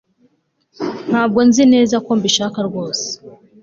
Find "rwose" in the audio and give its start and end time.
2.67-3.07